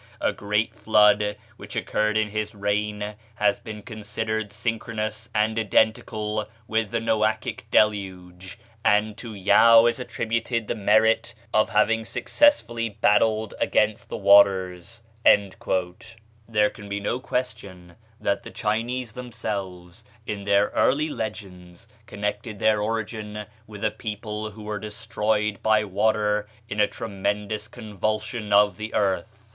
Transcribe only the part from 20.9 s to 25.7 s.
legends, connected their origin with a people who were destroyed